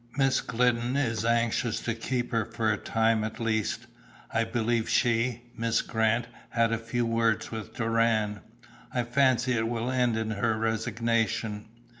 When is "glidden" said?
0.41-0.97